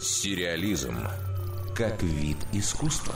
[0.00, 0.96] Сериализм
[1.74, 3.14] как вид искусства.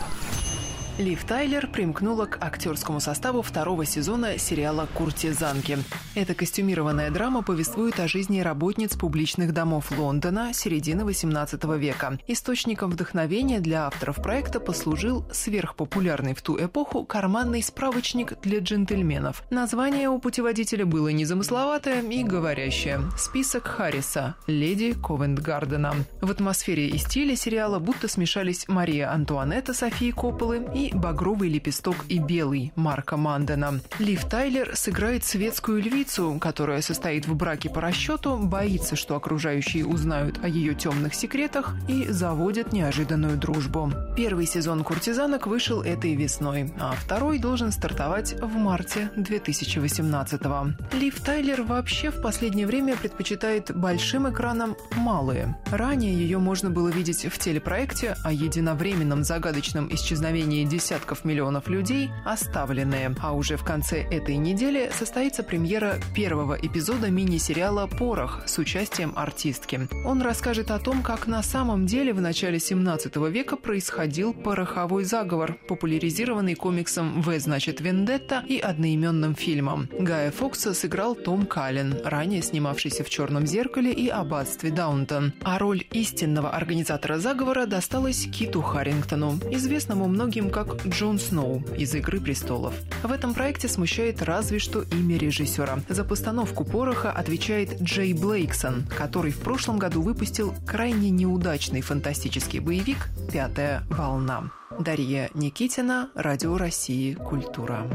[0.99, 5.79] Лив Тайлер примкнула к актерскому составу второго сезона сериала «Куртизанки».
[6.15, 12.19] Эта костюмированная драма повествует о жизни работниц публичных домов Лондона середины XVIII века.
[12.27, 19.43] Источником вдохновения для авторов проекта послужил сверхпопулярный в ту эпоху карманный справочник для джентльменов.
[19.51, 24.35] Название у путеводителя было незамысловатое и говорящее «Список Харриса.
[24.47, 25.93] Леди Ковент-Гардена».
[26.23, 32.19] В атмосфере и стиле сериала будто смешались Мария Антуанетта Софии Копполы и «Багровый лепесток» и
[32.19, 33.81] «Белый» Марка Мандена.
[33.99, 40.39] Лив Тайлер сыграет светскую львицу, которая состоит в браке по расчету, боится, что окружающие узнают
[40.43, 43.93] о ее темных секретах и заводит неожиданную дружбу.
[44.17, 50.97] Первый сезон «Куртизанок» вышел этой весной, а второй должен стартовать в марте 2018-го.
[50.97, 55.57] Лив Тайлер вообще в последнее время предпочитает большим экраном малые.
[55.71, 63.15] Ранее ее можно было видеть в телепроекте о единовременном загадочном исчезновении десятков миллионов людей оставленные.
[63.23, 69.89] А уже в конце этой недели состоится премьера первого эпизода мини-сериала «Порох» с участием артистки.
[70.05, 75.57] Он расскажет о том, как на самом деле в начале 17 века происходил пороховой заговор,
[75.67, 79.89] популяризированный комиксом «В значит Вендетта» и одноименным фильмом.
[79.99, 85.33] Гая Фокса сыграл Том Каллен, ранее снимавшийся в «Черном зеркале» и «Аббатстве Даунтон».
[85.43, 91.95] А роль истинного организатора заговора досталась Киту Харрингтону, известному многим как как Джон Сноу из
[91.95, 92.75] «Игры престолов».
[93.03, 95.79] В этом проекте смущает разве что имя режиссера.
[95.89, 103.09] За постановку «Пороха» отвечает Джей Блейксон, который в прошлом году выпустил крайне неудачный фантастический боевик
[103.33, 104.51] «Пятая волна».
[104.79, 107.87] Дарья Никитина, Радио России «Культура».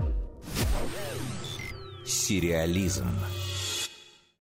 [2.06, 3.08] Сериализм.